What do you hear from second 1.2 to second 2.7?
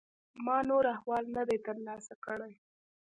نه دی ترلاسه کړی.